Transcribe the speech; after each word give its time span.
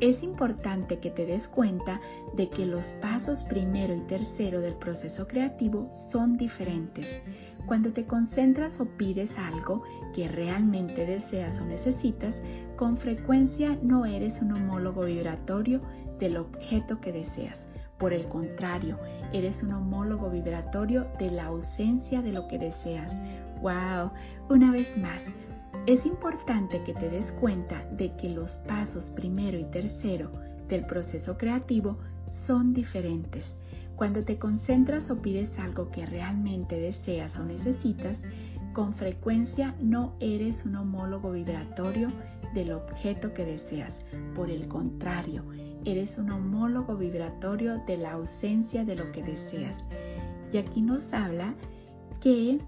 es 0.00 0.22
importante 0.22 0.98
que 0.98 1.10
te 1.10 1.26
des 1.26 1.48
cuenta 1.48 2.00
de 2.34 2.48
que 2.48 2.66
los 2.66 2.88
pasos 3.02 3.42
primero 3.42 3.94
y 3.94 4.00
tercero 4.00 4.60
del 4.60 4.74
proceso 4.74 5.26
creativo 5.26 5.90
son 5.94 6.36
diferentes. 6.36 7.20
Cuando 7.66 7.92
te 7.92 8.04
concentras 8.04 8.78
o 8.80 8.86
pides 8.86 9.36
algo 9.38 9.82
que 10.14 10.28
realmente 10.28 11.04
deseas 11.04 11.60
o 11.60 11.64
necesitas, 11.64 12.42
con 12.76 12.96
frecuencia 12.96 13.78
no 13.82 14.06
eres 14.06 14.40
un 14.40 14.52
homólogo 14.52 15.04
vibratorio 15.04 15.80
del 16.18 16.36
objeto 16.36 17.00
que 17.00 17.12
deseas. 17.12 17.68
Por 17.98 18.12
el 18.12 18.28
contrario, 18.28 18.98
eres 19.32 19.62
un 19.62 19.72
homólogo 19.72 20.30
vibratorio 20.30 21.06
de 21.18 21.30
la 21.30 21.46
ausencia 21.46 22.20
de 22.20 22.32
lo 22.32 22.46
que 22.46 22.58
deseas. 22.58 23.20
¡Wow! 23.62 24.10
Una 24.50 24.70
vez 24.70 24.96
más, 24.98 25.24
es 25.86 26.04
importante 26.04 26.82
que 26.82 26.94
te 26.94 27.08
des 27.08 27.30
cuenta 27.30 27.84
de 27.92 28.14
que 28.16 28.28
los 28.28 28.56
pasos 28.56 29.10
primero 29.10 29.56
y 29.56 29.64
tercero 29.64 30.32
del 30.68 30.84
proceso 30.84 31.38
creativo 31.38 31.96
son 32.28 32.74
diferentes. 32.74 33.54
Cuando 33.94 34.24
te 34.24 34.36
concentras 34.36 35.10
o 35.10 35.22
pides 35.22 35.58
algo 35.60 35.90
que 35.90 36.04
realmente 36.04 36.78
deseas 36.78 37.38
o 37.38 37.44
necesitas, 37.44 38.18
con 38.72 38.94
frecuencia 38.94 39.76
no 39.80 40.14
eres 40.18 40.66
un 40.66 40.74
homólogo 40.74 41.30
vibratorio 41.30 42.08
del 42.52 42.72
objeto 42.72 43.32
que 43.32 43.44
deseas. 43.44 44.02
Por 44.34 44.50
el 44.50 44.66
contrario, 44.66 45.44
eres 45.84 46.18
un 46.18 46.30
homólogo 46.30 46.96
vibratorio 46.96 47.80
de 47.86 47.96
la 47.96 48.12
ausencia 48.12 48.84
de 48.84 48.96
lo 48.96 49.12
que 49.12 49.22
deseas. 49.22 49.78
Y 50.52 50.58
aquí 50.58 50.82
nos 50.82 51.12
habla 51.12 51.54
que 52.20 52.58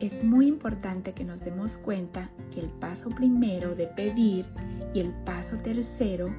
es 0.00 0.24
muy 0.24 0.48
importante 0.48 1.12
que 1.12 1.24
nos 1.24 1.40
demos 1.40 1.76
cuenta 1.76 2.30
que 2.52 2.60
el 2.60 2.68
paso 2.68 3.10
primero 3.10 3.74
de 3.74 3.86
pedir 3.86 4.46
y 4.94 5.00
el 5.00 5.10
paso 5.24 5.56
tercero 5.58 6.34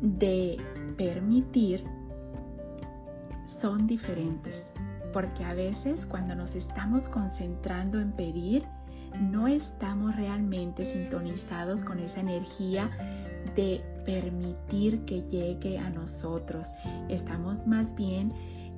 de 0.00 0.56
permitir 0.96 1.84
son 3.46 3.86
diferentes. 3.86 4.64
Porque 5.12 5.44
a 5.44 5.54
veces 5.54 6.06
cuando 6.06 6.34
nos 6.34 6.54
estamos 6.54 7.08
concentrando 7.08 8.00
en 8.00 8.12
pedir, 8.12 8.64
no 9.20 9.46
estamos 9.46 10.16
realmente 10.16 10.84
sintonizados 10.84 11.82
con 11.84 11.98
esa 12.00 12.20
energía 12.20 12.90
de 13.54 13.82
permitir 14.04 15.04
que 15.04 15.22
llegue 15.22 15.78
a 15.78 15.88
nosotros. 15.90 16.68
Estamos 17.08 17.66
más 17.66 17.94
bien 17.94 18.32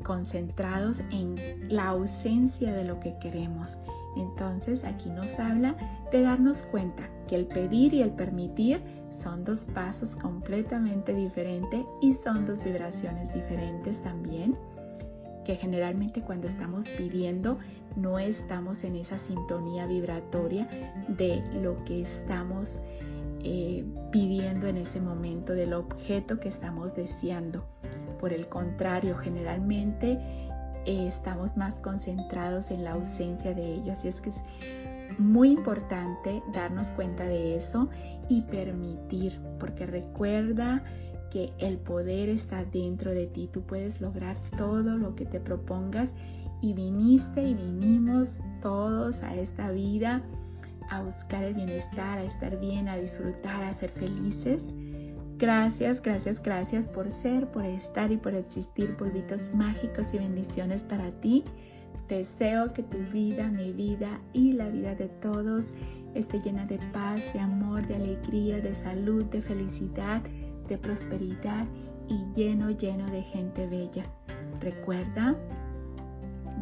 concentrados 0.06 1.00
en 1.10 1.34
la 1.68 1.88
ausencia 1.88 2.72
de 2.72 2.84
lo 2.84 3.00
que 3.00 3.18
queremos. 3.18 3.76
Entonces 4.16 4.84
aquí 4.84 5.10
nos 5.10 5.38
habla 5.38 5.76
de 6.12 6.22
darnos 6.22 6.62
cuenta 6.62 7.10
que 7.26 7.34
el 7.34 7.46
pedir 7.46 7.92
y 7.92 8.02
el 8.02 8.12
permitir 8.12 8.80
son 9.10 9.44
dos 9.44 9.64
pasos 9.64 10.14
completamente 10.14 11.12
diferentes 11.12 11.84
y 12.00 12.12
son 12.12 12.46
dos 12.46 12.62
vibraciones 12.62 13.34
diferentes 13.34 14.00
también 14.02 14.56
que 15.44 15.56
generalmente 15.56 16.22
cuando 16.22 16.48
estamos 16.48 16.88
pidiendo 16.90 17.58
no 17.96 18.18
estamos 18.18 18.82
en 18.82 18.96
esa 18.96 19.18
sintonía 19.18 19.86
vibratoria 19.86 20.68
de 21.08 21.40
lo 21.62 21.84
que 21.84 22.00
estamos 22.00 22.82
eh, 23.44 23.84
pidiendo 24.10 24.66
en 24.66 24.76
ese 24.76 25.00
momento, 25.00 25.52
del 25.52 25.72
objeto 25.72 26.40
que 26.40 26.48
estamos 26.48 26.96
deseando. 26.96 27.64
Por 28.18 28.32
el 28.32 28.48
contrario, 28.48 29.16
generalmente 29.16 30.18
eh, 30.86 31.06
estamos 31.06 31.56
más 31.56 31.78
concentrados 31.80 32.70
en 32.70 32.84
la 32.84 32.92
ausencia 32.92 33.54
de 33.54 33.74
ello. 33.74 33.92
Así 33.92 34.08
es 34.08 34.20
que 34.20 34.30
es 34.30 34.40
muy 35.18 35.50
importante 35.52 36.42
darnos 36.52 36.90
cuenta 36.90 37.24
de 37.24 37.56
eso 37.56 37.88
y 38.28 38.42
permitir, 38.42 39.40
porque 39.58 39.86
recuerda 39.86 40.82
que 41.30 41.52
el 41.58 41.78
poder 41.78 42.28
está 42.28 42.64
dentro 42.64 43.12
de 43.12 43.26
ti. 43.26 43.48
Tú 43.52 43.62
puedes 43.62 44.00
lograr 44.00 44.36
todo 44.56 44.96
lo 44.96 45.14
que 45.14 45.26
te 45.26 45.40
propongas 45.40 46.14
y 46.62 46.72
viniste 46.72 47.42
y 47.42 47.54
vinimos 47.54 48.40
todos 48.62 49.22
a 49.22 49.34
esta 49.34 49.70
vida 49.70 50.22
a 50.90 51.02
buscar 51.02 51.44
el 51.44 51.54
bienestar, 51.54 52.18
a 52.18 52.24
estar 52.24 52.58
bien, 52.60 52.88
a 52.88 52.96
disfrutar, 52.96 53.64
a 53.64 53.72
ser 53.72 53.90
felices. 53.90 54.64
Gracias, 55.38 56.00
gracias, 56.00 56.42
gracias 56.42 56.88
por 56.88 57.10
ser, 57.10 57.46
por 57.48 57.62
estar 57.64 58.10
y 58.10 58.16
por 58.16 58.34
existir, 58.34 58.96
polvitos 58.96 59.52
mágicos 59.52 60.06
y 60.14 60.18
bendiciones 60.18 60.82
para 60.82 61.10
ti. 61.20 61.44
Deseo 62.08 62.72
que 62.72 62.82
tu 62.82 62.96
vida, 63.12 63.46
mi 63.48 63.70
vida 63.70 64.18
y 64.32 64.52
la 64.52 64.70
vida 64.70 64.94
de 64.94 65.08
todos 65.20 65.74
esté 66.14 66.40
llena 66.40 66.64
de 66.64 66.78
paz, 66.90 67.20
de 67.34 67.40
amor, 67.40 67.86
de 67.86 67.96
alegría, 67.96 68.60
de 68.60 68.72
salud, 68.72 69.24
de 69.26 69.42
felicidad, 69.42 70.22
de 70.68 70.78
prosperidad 70.78 71.66
y 72.08 72.24
lleno, 72.34 72.70
lleno 72.70 73.04
de 73.10 73.20
gente 73.20 73.66
bella. 73.66 74.06
Recuerda, 74.60 75.36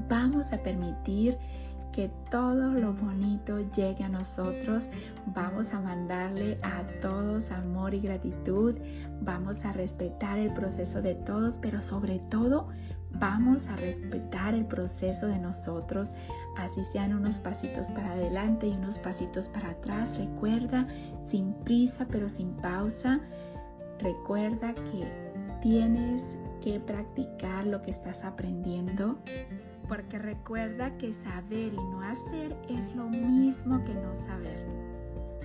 vamos 0.09 0.53
a 0.53 0.61
permitir 0.61 1.39
que 1.95 2.11
todo 2.29 2.73
lo 2.73 2.93
bonito 2.93 3.61
llegue 3.71 4.03
a 4.03 4.09
nosotros. 4.09 4.89
Vamos 5.27 5.73
a 5.73 5.81
mandarle 5.81 6.59
a 6.63 6.83
todos 7.01 7.53
amor 7.53 7.95
y 7.95 8.01
gratitud. 8.01 8.75
Vamos 9.21 9.65
a 9.65 9.71
respetar 9.71 10.39
el 10.39 10.53
proceso 10.55 11.01
de 11.01 11.15
todos, 11.15 11.57
pero 11.57 11.81
sobre 11.81 12.19
todo 12.31 12.69
vamos 13.13 13.69
a 13.69 13.77
respetar 13.77 14.55
el 14.55 14.67
proceso 14.67 15.29
de 15.29 15.39
nosotros. 15.39 16.11
Así 16.57 16.83
sean 16.93 17.15
unos 17.15 17.39
pasitos 17.39 17.87
para 17.87 18.11
adelante 18.11 18.67
y 18.67 18.73
unos 18.73 18.99
pasitos 18.99 19.49
para 19.49 19.71
atrás. 19.71 20.17
Recuerda, 20.17 20.89
sin 21.27 21.55
prisa 21.61 22.09
pero 22.11 22.29
sin 22.29 22.51
pausa. 22.57 23.21
Recuerda 24.01 24.75
que 24.75 25.09
tienes 25.63 26.25
que 26.61 26.81
practicar 26.81 27.67
lo 27.67 27.81
que 27.83 27.93
estás 27.93 28.25
aprendiendo 28.25 29.17
porque 29.89 30.19
recuerda 30.19 30.97
que 30.97 31.13
saber 31.13 31.75
y 31.75 31.77
no 31.77 32.03
hacer 32.03 32.57
es 32.69 32.95
lo 32.95 33.05
mismo 33.09 33.85
que 33.85 33.95
no 33.95 34.15
saber. 34.27 34.67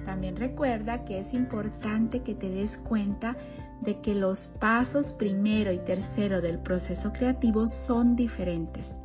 También 0.05 0.35
recuerda 0.37 1.05
que 1.05 1.19
es 1.19 1.33
importante 1.33 2.21
que 2.21 2.33
te 2.33 2.49
des 2.49 2.77
cuenta 2.77 3.35
de 3.81 3.99
que 4.01 4.15
los 4.15 4.47
pasos 4.47 5.13
primero 5.13 5.71
y 5.71 5.77
tercero 5.79 6.41
del 6.41 6.59
proceso 6.59 7.13
creativo 7.13 7.67
son 7.67 8.15
diferentes. 8.15 8.95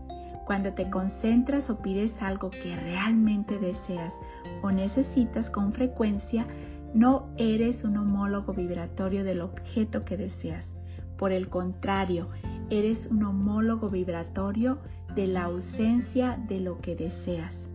Cuando 0.47 0.73
te 0.75 0.91
concentras 0.91 1.71
o 1.71 1.81
pides 1.81 2.21
algo 2.21 2.51
que 2.51 2.77
realmente 2.77 3.59
deseas 3.59 4.15
o 4.63 4.71
necesitas 4.71 5.49
con 5.49 5.73
frecuencia, 5.73 6.47
no 6.93 7.29
eres 7.39 7.83
un 7.85 7.97
homólogo 7.97 8.53
vibratorio 8.53 9.25
del 9.25 9.41
objeto 9.41 10.05
que 10.05 10.17
deseas. 10.17 10.77
Por 11.17 11.33
el 11.33 11.49
contrario, 11.49 12.29
eres 12.71 13.07
un 13.07 13.25
homólogo 13.25 13.89
vibratorio 13.89 14.79
de 15.15 15.27
la 15.27 15.45
ausencia 15.45 16.39
de 16.49 16.61
lo 16.61 16.81
que 16.81 16.97
deseas. 16.97 17.69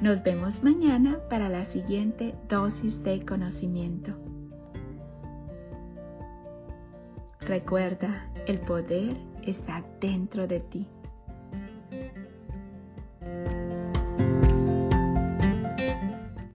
Nos 0.00 0.22
vemos 0.22 0.62
mañana 0.62 1.18
para 1.30 1.48
la 1.48 1.64
siguiente 1.64 2.34
dosis 2.48 3.02
de 3.02 3.24
conocimiento. 3.24 4.12
Recuerda, 7.40 8.30
el 8.46 8.58
poder 8.60 9.16
está 9.42 9.84
dentro 10.00 10.46
de 10.46 10.60
ti. 10.60 10.88